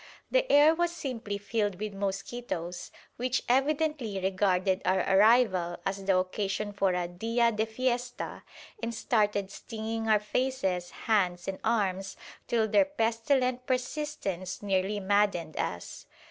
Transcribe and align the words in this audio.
The 0.31 0.51
air 0.51 0.73
was 0.73 0.91
simply 0.91 1.37
filled 1.37 1.79
with 1.79 1.93
mosquitoes, 1.93 2.89
which 3.17 3.43
evidently 3.47 4.19
regarded 4.19 4.81
our 4.83 5.01
arrival 5.01 5.77
as 5.85 6.05
the 6.05 6.17
occasion 6.17 6.73
for 6.73 6.93
a 6.95 7.07
"dia 7.07 7.51
de 7.51 7.67
fiesta," 7.67 8.41
and 8.81 8.95
started 8.95 9.51
stinging 9.51 10.09
our 10.09 10.19
faces, 10.19 10.89
hands, 11.05 11.47
and 11.47 11.59
arms 11.63 12.17
till 12.47 12.67
their 12.67 12.85
pestilent 12.85 13.67
persistence 13.67 14.63
nearly 14.63 14.99
maddened 14.99 15.55
us. 15.57 16.07